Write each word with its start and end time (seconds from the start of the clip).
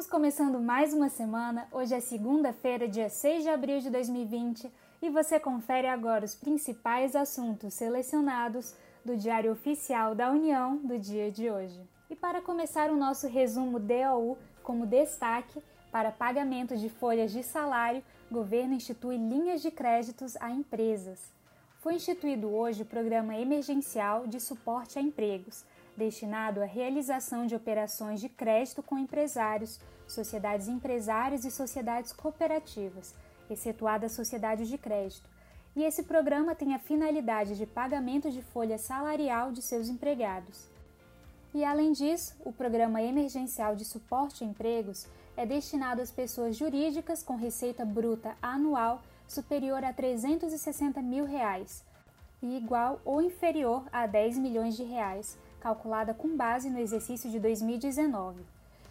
Estamos 0.00 0.18
começando 0.18 0.58
mais 0.58 0.94
uma 0.94 1.10
semana. 1.10 1.68
Hoje 1.70 1.94
é 1.94 2.00
segunda-feira, 2.00 2.88
dia 2.88 3.10
6 3.10 3.42
de 3.42 3.50
abril 3.50 3.80
de 3.80 3.90
2020, 3.90 4.72
e 5.02 5.10
você 5.10 5.38
confere 5.38 5.86
agora 5.86 6.24
os 6.24 6.34
principais 6.34 7.14
assuntos 7.14 7.74
selecionados 7.74 8.74
do 9.04 9.14
Diário 9.14 9.52
Oficial 9.52 10.14
da 10.14 10.30
União 10.30 10.78
do 10.78 10.98
dia 10.98 11.30
de 11.30 11.50
hoje. 11.50 11.78
E 12.08 12.16
para 12.16 12.40
começar 12.40 12.90
o 12.90 12.96
nosso 12.96 13.28
resumo 13.28 13.78
DOU, 13.78 14.38
como 14.62 14.86
destaque, 14.86 15.62
para 15.92 16.10
pagamento 16.10 16.78
de 16.78 16.88
folhas 16.88 17.30
de 17.30 17.42
salário, 17.42 18.02
governo 18.32 18.72
institui 18.72 19.18
linhas 19.18 19.60
de 19.60 19.70
créditos 19.70 20.34
a 20.40 20.50
empresas. 20.50 21.30
Foi 21.80 21.94
instituído 21.94 22.50
hoje 22.50 22.84
o 22.84 22.86
Programa 22.86 23.36
Emergencial 23.36 24.26
de 24.26 24.40
Suporte 24.40 24.98
a 24.98 25.02
Empregos, 25.02 25.62
destinado 26.00 26.60
à 26.60 26.64
realização 26.64 27.46
de 27.46 27.54
operações 27.54 28.20
de 28.20 28.28
crédito 28.28 28.82
com 28.82 28.98
empresários, 28.98 29.78
sociedades 30.08 30.66
empresárias 30.66 31.44
e 31.44 31.50
sociedades 31.50 32.12
cooperativas, 32.12 33.14
excetuadas 33.48 34.12
sociedades 34.12 34.68
de 34.68 34.76
crédito. 34.76 35.28
E 35.76 35.84
esse 35.84 36.02
programa 36.02 36.54
tem 36.54 36.74
a 36.74 36.80
finalidade 36.80 37.56
de 37.56 37.66
pagamento 37.66 38.30
de 38.30 38.42
folha 38.42 38.78
salarial 38.78 39.52
de 39.52 39.62
seus 39.62 39.88
empregados. 39.88 40.68
E 41.54 41.64
além 41.64 41.92
disso, 41.92 42.34
o 42.44 42.52
Programa 42.52 43.02
Emergencial 43.02 43.76
de 43.76 43.84
Suporte 43.84 44.42
a 44.42 44.46
Empregos 44.46 45.06
é 45.36 45.46
destinado 45.46 46.02
às 46.02 46.10
pessoas 46.10 46.56
jurídicas 46.56 47.22
com 47.22 47.36
receita 47.36 47.84
bruta 47.84 48.36
anual 48.42 49.02
superior 49.28 49.84
a 49.84 49.92
360 49.92 51.00
mil 51.02 51.24
reais 51.24 51.84
e 52.42 52.56
igual 52.56 53.00
ou 53.04 53.20
inferior 53.20 53.84
a 53.92 54.06
10 54.06 54.38
milhões 54.38 54.76
de 54.76 54.82
reais, 54.82 55.38
calculada 55.60 56.12
com 56.14 56.36
base 56.36 56.68
no 56.70 56.78
exercício 56.78 57.30
de 57.30 57.38
2019. 57.38 58.42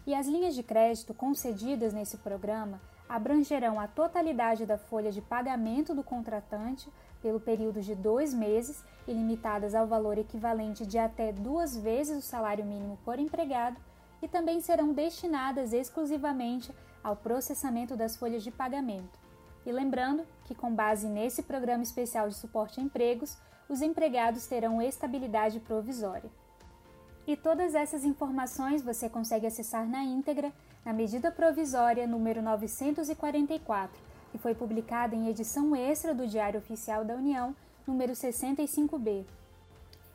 E 0.07 0.13
as 0.13 0.27
linhas 0.27 0.55
de 0.55 0.63
crédito 0.63 1.13
concedidas 1.13 1.93
nesse 1.93 2.17
programa 2.17 2.79
abrangerão 3.07 3.79
a 3.79 3.87
totalidade 3.87 4.65
da 4.65 4.77
folha 4.77 5.11
de 5.11 5.21
pagamento 5.21 5.95
do 5.95 6.03
contratante 6.03 6.89
pelo 7.21 7.39
período 7.39 7.81
de 7.81 7.95
dois 7.95 8.33
meses 8.33 8.83
e 9.07 9.11
limitadas 9.11 9.73
ao 9.73 9.87
valor 9.87 10.17
equivalente 10.17 10.85
de 10.85 10.97
até 10.97 11.31
duas 11.31 11.75
vezes 11.75 12.17
o 12.17 12.27
salário 12.27 12.63
mínimo 12.63 12.97
por 13.03 13.19
empregado 13.19 13.77
e 14.21 14.27
também 14.27 14.61
serão 14.61 14.93
destinadas 14.93 15.73
exclusivamente 15.73 16.73
ao 17.03 17.15
processamento 17.15 17.95
das 17.95 18.15
folhas 18.15 18.43
de 18.43 18.51
pagamento. 18.51 19.19
E 19.65 19.71
lembrando 19.71 20.25
que, 20.45 20.55
com 20.55 20.73
base 20.73 21.07
nesse 21.07 21.43
programa 21.43 21.83
especial 21.83 22.29
de 22.29 22.35
suporte 22.35 22.79
a 22.79 22.83
empregos, 22.83 23.37
os 23.67 23.81
empregados 23.81 24.47
terão 24.47 24.81
estabilidade 24.81 25.59
provisória. 25.59 26.29
E 27.29 27.37
todas 27.37 27.75
essas 27.75 28.03
informações 28.03 28.81
você 28.81 29.07
consegue 29.07 29.45
acessar 29.45 29.87
na 29.87 30.03
íntegra 30.03 30.51
na 30.83 30.91
medida 30.91 31.29
provisória 31.29 32.07
número 32.07 32.41
944, 32.41 33.95
que 34.31 34.39
foi 34.39 34.55
publicada 34.55 35.15
em 35.15 35.27
edição 35.27 35.75
extra 35.75 36.11
do 36.11 36.25
Diário 36.25 36.59
Oficial 36.59 37.05
da 37.05 37.13
União, 37.13 37.55
número 37.85 38.13
65B. 38.13 39.25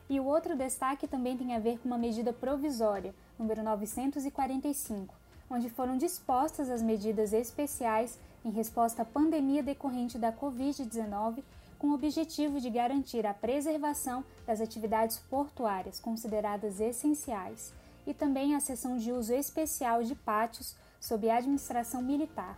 E 0.09 0.19
o 0.19 0.25
outro 0.25 0.57
destaque 0.57 1.07
também 1.07 1.37
tem 1.37 1.55
a 1.55 1.59
ver 1.59 1.79
com 1.79 1.87
uma 1.87 1.97
medida 1.97 2.33
provisória, 2.33 3.15
número 3.39 3.63
945, 3.63 5.15
onde 5.49 5.69
foram 5.69 5.97
dispostas 5.97 6.69
as 6.69 6.83
medidas 6.83 7.31
especiais 7.31 8.19
em 8.43 8.49
resposta 8.49 9.03
à 9.03 9.05
pandemia 9.05 9.63
decorrente 9.63 10.17
da 10.17 10.33
Covid-19, 10.33 11.41
com 11.85 11.91
o 11.91 11.93
objetivo 11.93 12.59
de 12.59 12.67
garantir 12.67 13.27
a 13.27 13.33
preservação 13.33 14.25
das 14.43 14.59
atividades 14.59 15.19
portuárias 15.19 15.99
consideradas 15.99 16.79
essenciais 16.79 17.71
e 18.07 18.13
também 18.13 18.55
a 18.55 18.59
cessão 18.59 18.97
de 18.97 19.11
uso 19.11 19.31
especial 19.31 20.01
de 20.01 20.15
pátios 20.15 20.75
sob 20.99 21.29
administração 21.29 22.01
militar. 22.01 22.57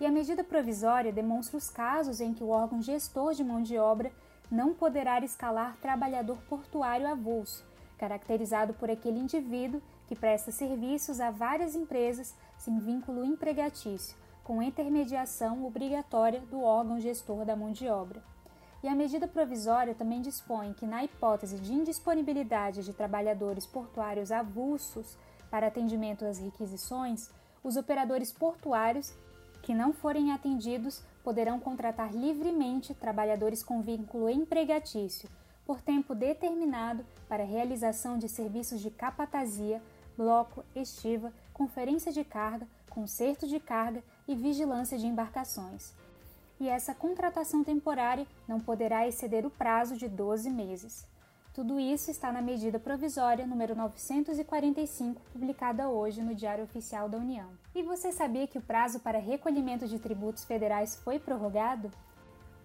E 0.00 0.06
a 0.06 0.10
medida 0.10 0.42
provisória 0.42 1.12
demonstra 1.12 1.56
os 1.56 1.70
casos 1.70 2.20
em 2.20 2.34
que 2.34 2.42
o 2.42 2.48
órgão 2.48 2.82
gestor 2.82 3.32
de 3.32 3.44
mão 3.44 3.62
de 3.62 3.78
obra 3.78 4.10
não 4.50 4.74
poderá 4.74 5.20
escalar 5.20 5.76
trabalhador 5.80 6.38
portuário 6.48 7.06
avulso, 7.06 7.64
caracterizado 7.96 8.74
por 8.74 8.90
aquele 8.90 9.20
indivíduo 9.20 9.80
que 10.08 10.16
presta 10.16 10.50
serviços 10.50 11.20
a 11.20 11.30
várias 11.30 11.76
empresas 11.76 12.34
sem 12.56 12.76
vínculo 12.80 13.24
empregatício, 13.24 14.16
com 14.42 14.60
intermediação 14.60 15.64
obrigatória 15.64 16.40
do 16.40 16.60
órgão 16.60 16.98
gestor 16.98 17.44
da 17.44 17.54
mão 17.54 17.70
de 17.70 17.86
obra. 17.86 18.20
E 18.82 18.88
a 18.88 18.94
medida 18.94 19.26
provisória 19.26 19.94
também 19.94 20.20
dispõe 20.20 20.72
que, 20.72 20.86
na 20.86 21.02
hipótese 21.02 21.58
de 21.58 21.72
indisponibilidade 21.72 22.84
de 22.84 22.92
trabalhadores 22.92 23.66
portuários 23.66 24.30
avulsos 24.30 25.16
para 25.50 25.66
atendimento 25.66 26.24
às 26.24 26.38
requisições, 26.38 27.30
os 27.62 27.76
operadores 27.76 28.32
portuários 28.32 29.12
que 29.62 29.74
não 29.74 29.92
forem 29.92 30.32
atendidos 30.32 31.02
poderão 31.24 31.58
contratar 31.58 32.14
livremente 32.14 32.94
trabalhadores 32.94 33.62
com 33.62 33.82
vínculo 33.82 34.30
empregatício 34.30 35.28
por 35.66 35.82
tempo 35.82 36.14
determinado 36.14 37.04
para 37.28 37.44
realização 37.44 38.16
de 38.16 38.28
serviços 38.28 38.80
de 38.80 38.90
capatazia, 38.90 39.82
bloco, 40.16 40.64
estiva, 40.74 41.32
conferência 41.52 42.10
de 42.10 42.24
carga, 42.24 42.66
conserto 42.88 43.46
de 43.46 43.60
carga 43.60 44.02
e 44.26 44.34
vigilância 44.34 44.96
de 44.96 45.06
embarcações. 45.06 45.92
E 46.60 46.68
essa 46.68 46.94
contratação 46.94 47.62
temporária 47.62 48.26
não 48.46 48.58
poderá 48.58 49.06
exceder 49.06 49.46
o 49.46 49.50
prazo 49.50 49.96
de 49.96 50.08
12 50.08 50.50
meses. 50.50 51.06
Tudo 51.54 51.80
isso 51.80 52.10
está 52.10 52.30
na 52.30 52.40
medida 52.40 52.78
provisória 52.78 53.46
número 53.46 53.74
945, 53.74 55.20
publicada 55.32 55.88
hoje 55.88 56.22
no 56.22 56.34
Diário 56.34 56.64
Oficial 56.64 57.08
da 57.08 57.18
União. 57.18 57.48
E 57.74 57.82
você 57.82 58.12
sabia 58.12 58.46
que 58.46 58.58
o 58.58 58.62
prazo 58.62 59.00
para 59.00 59.18
recolhimento 59.18 59.88
de 59.88 59.98
tributos 59.98 60.44
federais 60.44 60.96
foi 61.02 61.18
prorrogado? 61.18 61.90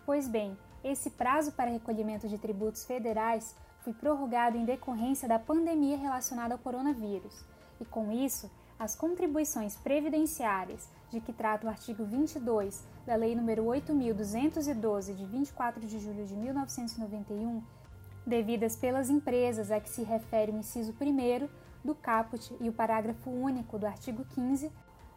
Pois 0.06 0.28
bem, 0.28 0.56
esse 0.84 1.10
prazo 1.10 1.52
para 1.54 1.72
recolhimento 1.72 2.28
de 2.28 2.38
tributos 2.38 2.86
federais 2.86 3.56
foi 3.84 3.94
prorrogado 3.94 4.58
em 4.58 4.66
decorrência 4.66 5.28
da 5.28 5.40
pandemia 5.40 5.98
relacionada 5.98 6.54
ao 6.54 6.60
coronavírus, 6.60 7.44
e 7.82 7.86
com 7.86 8.12
isso, 8.12 8.50
as 8.78 8.96
contribuições 8.96 9.76
previdenciárias 9.76 10.88
de 11.14 11.22
que 11.22 11.32
trata 11.32 11.68
o 11.68 11.70
artigo 11.70 12.04
22 12.04 12.84
da 13.06 13.16
Lei 13.16 13.36
nº 13.36 13.64
8.212, 13.64 15.16
de 15.16 15.26
24 15.26 15.86
de 15.86 16.00
julho 16.00 16.26
de 16.26 16.36
1991, 16.36 17.62
devidas 18.26 18.76
pelas 18.76 19.10
empresas 19.10 19.70
a 19.70 19.80
que 19.80 19.90
se 19.90 20.02
refere 20.04 20.52
o 20.52 20.58
inciso 20.58 20.94
1 21.00 21.48
do 21.84 21.94
caput 21.94 22.56
e 22.60 22.68
o 22.68 22.74
parágrafo 22.74 23.30
único 23.30 23.78
do 23.78 23.86
artigo 23.86 24.26
15, 24.34 24.72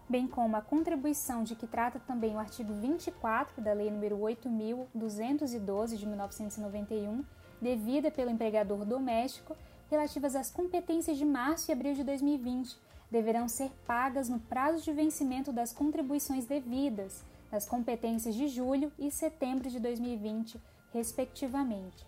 bem 0.08 0.26
como 0.26 0.56
a 0.56 0.60
contribuição 0.60 1.42
de 1.42 1.56
que 1.56 1.66
trata 1.66 1.98
também 1.98 2.34
o 2.34 2.38
artigo 2.38 2.74
24 2.74 3.62
da 3.62 3.72
Lei 3.72 3.90
nº 3.90 4.18
8.212, 4.18 5.96
de 5.96 6.06
1991, 6.06 7.24
devida 7.60 8.10
pelo 8.10 8.30
empregador 8.30 8.84
doméstico, 8.84 9.56
relativas 9.90 10.36
às 10.36 10.50
competências 10.50 11.16
de 11.16 11.24
março 11.24 11.70
e 11.70 11.72
abril 11.72 11.94
de 11.94 12.04
2020, 12.04 12.76
deverão 13.10 13.48
ser 13.48 13.70
pagas 13.86 14.28
no 14.28 14.40
prazo 14.40 14.82
de 14.82 14.92
vencimento 14.92 15.52
das 15.52 15.72
contribuições 15.72 16.44
devidas, 16.44 17.22
nas 17.50 17.66
competências 17.66 18.34
de 18.34 18.48
julho 18.48 18.92
e 18.98 19.10
setembro 19.10 19.70
de 19.70 19.78
2020, 19.78 20.60
respectivamente. 20.92 22.06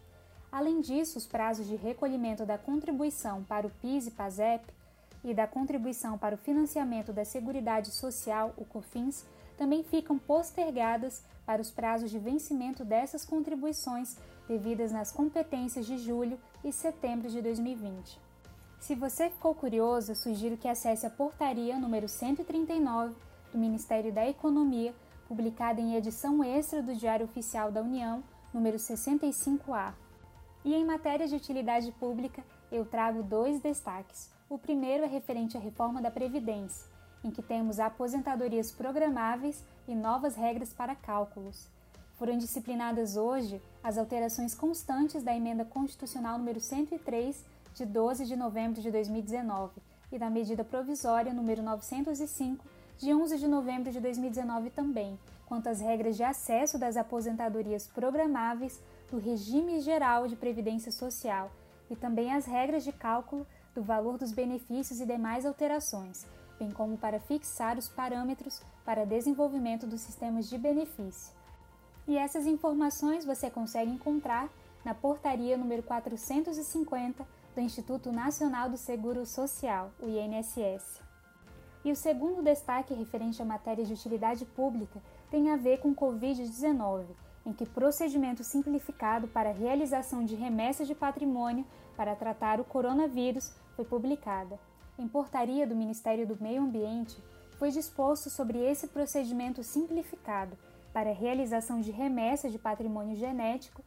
Além 0.51 0.81
disso, 0.81 1.19
os 1.19 1.27
prazos 1.27 1.67
de 1.67 1.77
recolhimento 1.77 2.45
da 2.45 2.59
contribuição 2.59 3.45
para 3.45 3.67
o 3.67 3.71
PIS 3.71 4.07
e 4.07 4.11
PASEP 4.11 4.65
e 5.23 5.35
da 5.35 5.47
contribuição 5.47 6.17
para 6.17 6.35
o 6.35 6.39
financiamento 6.39 7.13
da 7.13 7.25
Seguridade 7.25 7.91
Social, 7.91 8.55
o 8.57 8.65
COFINS, 8.65 9.27
também 9.57 9.83
ficam 9.83 10.19
postergadas 10.19 11.23
para 11.45 11.61
os 11.61 11.71
prazos 11.71 12.11
de 12.11 12.19
vencimento 12.19 12.85
dessas 12.85 13.25
contribuições 13.25 14.17
devidas 14.47 14.93
nas 14.93 15.13
competências 15.13 15.85
de 15.85 15.99
julho 15.99 16.39
e 16.65 16.73
setembro 16.73 17.29
de 17.29 17.43
2020. 17.43 18.19
Se 18.81 18.95
você 18.95 19.29
ficou 19.29 19.55
curioso, 19.55 20.15
sugiro 20.15 20.57
que 20.57 20.69
acesse 20.69 21.05
a 21.05 21.11
portaria 21.11 21.79
número 21.79 22.09
139 22.09 23.15
do 23.53 23.59
Ministério 23.59 24.13
da 24.13 24.27
Economia, 24.27 24.95
publicada 25.27 25.81
em 25.81 25.95
edição 25.95 26.43
extra 26.43 26.83
do 26.83 26.95
Diário 26.95 27.27
Oficial 27.27 27.71
da 27.71 27.83
União, 27.83 28.23
número 28.55 28.79
65A. 28.79 29.93
E 30.65 30.75
em 30.75 30.85
matéria 30.85 31.27
de 31.27 31.35
utilidade 31.35 31.91
pública, 31.93 32.43
eu 32.71 32.85
trago 32.85 33.23
dois 33.23 33.61
destaques. 33.61 34.31
O 34.49 34.59
primeiro 34.59 35.05
é 35.05 35.07
referente 35.07 35.57
à 35.57 35.61
reforma 35.61 36.01
da 36.01 36.11
Previdência, 36.11 36.87
em 37.23 37.31
que 37.31 37.43
temos 37.43 37.79
aposentadorias 37.79 38.73
programáveis 38.73 39.63
e 39.87 39.95
novas 39.95 40.37
regras 40.37 40.73
para 40.73 40.95
cálculos. 40.95 41.69
Foram 42.17 42.39
disciplinadas 42.39 43.17
hoje 43.17 43.61
as 43.83 43.99
alterações 43.99 44.55
constantes 44.55 45.23
da 45.23 45.35
emenda 45.35 45.65
constitucional 45.65 46.39
número 46.39 46.61
103 46.61 47.45
de 47.75 47.85
12 47.85 48.25
de 48.25 48.37
novembro 48.37 48.81
de 48.81 48.91
2019 48.91 49.81
e 50.11 50.19
da 50.19 50.31
medida 50.31 50.65
provisória 50.65 51.33
número 51.33 51.63
905 51.63 52.65
de 52.99 53.15
11 53.15 53.39
de 53.39 53.47
novembro 53.47 53.93
de 53.93 54.01
2019 54.01 54.71
também, 54.71 55.19
quanto 55.47 55.69
às 55.69 55.81
regras 55.81 56.17
de 56.17 56.25
acesso 56.25 56.79
das 56.79 56.97
aposentadorias 56.97 57.87
programáveis 57.87 58.81
do 59.11 59.19
regime 59.19 59.81
geral 59.81 60.27
de 60.27 60.37
previdência 60.37 60.91
social 60.91 61.51
e 61.91 61.97
também 61.97 62.33
as 62.33 62.45
regras 62.45 62.85
de 62.85 62.93
cálculo 62.93 63.47
do 63.75 63.83
valor 63.83 64.19
dos 64.19 64.33
benefícios 64.33 65.01
e 65.01 65.07
demais 65.07 65.47
alterações, 65.47 66.27
bem 66.59 66.71
como 66.71 66.99
para 66.99 67.21
fixar 67.21 67.79
os 67.79 67.89
parâmetros 67.89 68.61
para 68.85 69.07
desenvolvimento 69.07 69.87
dos 69.87 70.01
sistemas 70.01 70.49
de 70.49 70.59
benefício. 70.59 71.33
E 72.07 72.17
essas 72.17 72.47
informações 72.47 73.25
você 73.25 73.49
consegue 73.51 73.91
encontrar 73.91 74.49
na 74.85 74.95
portaria 74.95 75.57
número 75.57 75.83
450 75.83 77.25
do 77.59 77.61
Instituto 77.61 78.13
Nacional 78.13 78.71
do 78.71 78.77
Seguro 78.77 79.27
Social, 79.27 79.91
o 80.01 80.07
INSS. 80.07 81.03
E 81.85 81.91
o 81.91 81.97
segundo 81.97 82.41
destaque 82.41 82.95
referente 82.95 83.43
à 83.43 83.45
matéria 83.45 83.85
de 83.85 83.93
utilidade 83.93 84.45
pública 84.45 85.03
tem 85.29 85.51
a 85.51 85.57
ver 85.57 85.81
com 85.81 85.93
Covid-19, 85.93 87.07
em 87.45 87.53
que 87.53 87.67
procedimento 87.67 88.45
simplificado 88.45 89.27
para 89.27 89.51
realização 89.51 90.25
de 90.25 90.37
remessas 90.37 90.87
de 90.87 90.95
patrimônio 90.95 91.67
para 91.97 92.15
tratar 92.15 92.61
o 92.61 92.65
coronavírus 92.65 93.53
foi 93.75 93.85
publicada. 93.85 94.57
Em 94.97 95.09
portaria 95.09 95.67
do 95.67 95.75
Ministério 95.75 96.29
do 96.29 96.41
Meio 96.41 96.63
Ambiente, 96.63 97.21
foi 97.59 97.73
disposto 97.73 98.31
sobre 98.31 98.61
esse 98.61 98.87
procedimento 98.87 99.65
simplificado 99.65 100.57
para 100.93 101.13
realização 101.13 101.81
de 101.81 101.91
remessas 101.91 102.53
de 102.53 102.59
patrimônio 102.59 103.17
genético 103.17 103.83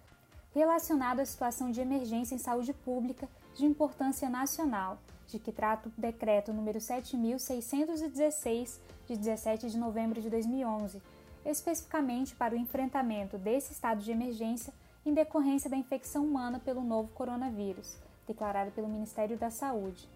relacionado 0.54 1.22
à 1.22 1.26
situação 1.26 1.72
de 1.72 1.80
emergência 1.80 2.36
em 2.36 2.38
saúde 2.38 2.74
pública 2.74 3.30
de 3.56 3.66
importância 3.66 4.30
nacional, 4.30 5.00
de 5.28 5.40
que 5.40 5.52
trata 5.52 5.90
o 5.90 6.02
decreto 6.02 6.54
número 6.54 6.80
7616 6.80 8.80
de 9.08 9.18
17 9.18 9.70
de 9.70 9.78
novembro 9.78 10.22
de 10.22 10.30
2011, 10.30 11.02
especificamente 11.46 12.36
para 12.36 12.54
o 12.54 12.58
enfrentamento 12.58 13.38
desse 13.38 13.72
estado 13.72 14.02
de 14.02 14.12
emergência 14.12 14.74
em 15.06 15.14
decorrência 15.14 15.70
da 15.70 15.78
infecção 15.78 16.26
humana 16.26 16.60
pelo 16.60 16.82
novo 16.82 17.10
coronavírus, 17.14 17.98
declarado 18.28 18.72
pelo 18.72 18.88
Ministério 18.88 19.38
da 19.38 19.50
Saúde. 19.50 20.08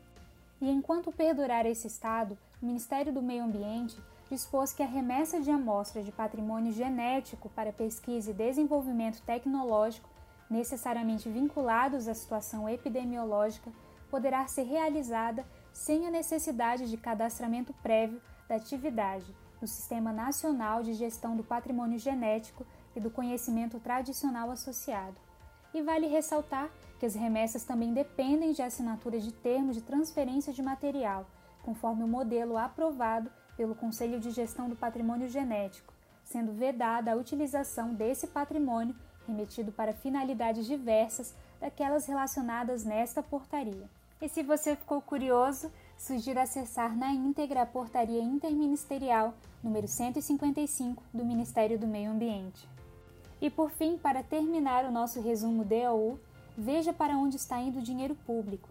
E 0.62 0.70
enquanto 0.70 1.12
perdurar 1.12 1.66
esse 1.66 1.88
estado, 1.88 2.38
o 2.62 2.66
Ministério 2.66 3.12
do 3.12 3.22
Meio 3.22 3.44
Ambiente 3.44 3.98
dispôs 4.30 4.74
que 4.74 4.84
a 4.84 4.88
remessa 4.88 5.40
de 5.40 5.52
amostras 5.52 6.06
de 6.06 6.12
patrimônio 6.12 6.72
genético 6.72 7.50
para 7.50 7.74
pesquisa 7.74 8.32
e 8.32 8.34
desenvolvimento 8.34 9.22
tecnológico 9.22 10.10
necessariamente 10.50 11.30
vinculados 11.30 12.08
à 12.08 12.14
situação 12.14 12.70
epidemiológica 12.70 13.72
poderá 14.10 14.46
ser 14.48 14.64
realizada 14.64 15.46
sem 15.74 16.08
a 16.08 16.12
necessidade 16.12 16.90
de 16.90 16.98
cadastramento 16.98 17.74
prévio 17.82 18.22
da 18.48 18.56
atividade 18.56 19.36
no 19.60 19.68
Sistema 19.68 20.12
Nacional 20.12 20.84
de 20.84 20.94
Gestão 20.94 21.36
do 21.36 21.44
Patrimônio 21.44 21.98
Genético 21.98 22.66
e 22.96 23.00
do 23.00 23.10
Conhecimento 23.10 23.80
Tradicional 23.80 24.52
Associado. 24.52 25.16
E 25.74 25.82
vale 25.82 26.08
ressaltar 26.08 26.70
que 27.00 27.06
as 27.06 27.16
remessas 27.16 27.64
também 27.64 27.94
dependem 27.94 28.54
de 28.54 28.62
assinatura 28.62 29.20
de 29.20 29.34
termos 29.34 29.76
de 29.76 29.82
transferência 29.82 30.54
de 30.54 30.62
material, 30.62 31.26
conforme 31.64 32.04
o 32.04 32.08
modelo 32.08 32.58
aprovado 32.58 33.30
pelo 33.58 33.76
Conselho 33.76 34.20
de 34.20 34.32
Gestão 34.32 34.70
do 34.70 34.76
Patrimônio 34.76 35.28
Genético, 35.28 35.94
sendo 36.24 36.54
vedada 36.54 37.12
a 37.12 37.16
utilização 37.16 37.94
desse 37.94 38.28
patrimônio 38.28 38.96
remetido 39.28 39.72
para 39.72 39.94
finalidades 39.94 40.66
diversas 40.66 41.34
daquelas 41.60 42.06
relacionadas 42.06 42.84
nesta 42.84 43.22
portaria. 43.24 43.90
E 44.22 44.30
se 44.30 44.44
você 44.44 44.76
ficou 44.76 45.02
curioso, 45.02 45.72
sugiro 45.98 46.40
acessar 46.40 46.96
na 46.96 47.12
íntegra 47.12 47.62
a 47.62 47.66
portaria 47.66 48.22
interministerial 48.22 49.34
número 49.64 49.88
155 49.88 51.04
do 51.14 51.26
Ministério 51.26 51.78
do 51.78 51.88
Meio 51.88 52.12
Ambiente. 52.12 52.68
E 53.42 53.50
por 53.50 53.70
fim, 53.72 53.98
para 53.98 54.24
terminar 54.24 54.86
o 54.86 54.92
nosso 54.92 55.22
resumo 55.22 55.66
DAU, 55.66 56.20
veja 56.58 56.94
para 56.94 57.18
onde 57.18 57.36
está 57.36 57.60
indo 57.60 57.80
o 57.80 57.84
dinheiro 57.84 58.16
público. 58.26 58.70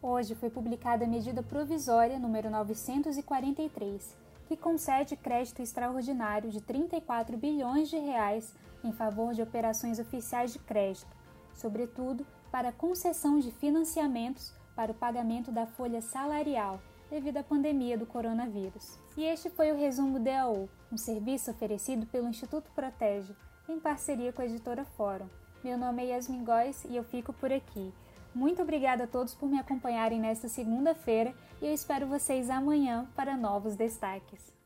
Hoje 0.00 0.34
foi 0.36 0.48
publicada 0.48 1.04
a 1.04 1.08
medida 1.08 1.42
provisória 1.42 2.18
número 2.18 2.48
943, 2.48 4.14
que 4.48 4.56
concede 4.56 5.14
crédito 5.14 5.60
extraordinário 5.60 6.50
de 6.50 6.62
34 6.62 7.36
bilhões 7.36 7.90
de 7.90 7.98
reais 7.98 8.54
em 8.82 8.90
favor 8.90 9.34
de 9.34 9.42
operações 9.42 9.98
oficiais 9.98 10.54
de 10.54 10.58
crédito, 10.58 11.14
sobretudo 11.54 12.26
para 12.50 12.72
concessão 12.72 13.38
de 13.38 13.52
financiamentos 13.52 14.54
para 14.74 14.90
o 14.90 14.94
pagamento 14.94 15.52
da 15.52 15.66
folha 15.66 16.00
salarial 16.00 16.80
devido 17.10 17.36
à 17.36 17.42
pandemia 17.42 17.98
do 17.98 18.06
coronavírus. 18.06 18.98
E 19.18 19.24
este 19.24 19.50
foi 19.50 19.70
o 19.70 19.76
resumo 19.76 20.18
DAO, 20.18 20.66
um 20.90 20.96
serviço 20.96 21.50
oferecido 21.50 22.06
pelo 22.06 22.28
Instituto 22.28 22.70
Protege, 22.74 23.36
em 23.68 23.78
parceria 23.78 24.32
com 24.32 24.40
a 24.40 24.46
editora 24.46 24.82
Fórum. 24.82 25.28
Meu 25.62 25.76
nome 25.76 26.04
é 26.04 26.14
Yasmin 26.14 26.42
Góes 26.42 26.86
e 26.86 26.96
eu 26.96 27.04
fico 27.04 27.34
por 27.34 27.52
aqui. 27.52 27.92
Muito 28.34 28.62
obrigada 28.62 29.04
a 29.04 29.06
todos 29.06 29.34
por 29.34 29.48
me 29.48 29.58
acompanharem 29.58 30.20
nesta 30.20 30.48
segunda-feira 30.48 31.34
e 31.60 31.66
eu 31.66 31.72
espero 31.72 32.06
vocês 32.06 32.50
amanhã 32.50 33.06
para 33.16 33.36
novos 33.36 33.74
destaques. 33.74 34.57